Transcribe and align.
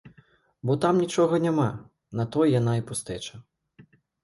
Бо 0.69 0.77
там 0.85 1.01
нічога 1.03 1.41
няма, 1.45 1.67
на 2.21 2.27
тое 2.37 2.49
яна 2.59 2.73
і 2.83 2.87
пустэча. 2.91 3.33